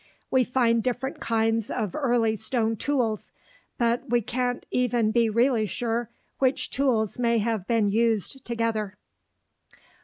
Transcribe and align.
We 0.31 0.43
find 0.43 0.81
different 0.81 1.19
kinds 1.19 1.69
of 1.69 1.95
early 1.95 2.35
stone 2.35 2.75
tools, 2.75 3.31
but 3.77 4.09
we 4.09 4.19
can't 4.23 4.65
even 4.71 5.11
be 5.11 5.29
really 5.29 5.67
sure 5.67 6.09
which 6.39 6.71
tools 6.71 7.19
may 7.19 7.37
have 7.37 7.67
been 7.67 7.87
used 7.87 8.43
together. 8.43 8.97